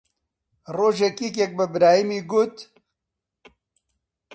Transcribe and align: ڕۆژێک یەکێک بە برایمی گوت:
ڕۆژێک 0.77 1.17
یەکێک 1.27 1.51
بە 1.57 1.65
برایمی 1.73 2.21
گوت: 2.31 2.55